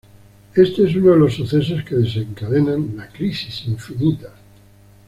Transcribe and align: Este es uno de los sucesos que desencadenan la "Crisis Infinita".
Este 0.55 0.85
es 0.89 0.95
uno 0.95 1.11
de 1.11 1.19
los 1.19 1.35
sucesos 1.35 1.83
que 1.83 1.93
desencadenan 1.93 2.97
la 2.97 3.07
"Crisis 3.07 3.65
Infinita". 3.67 4.33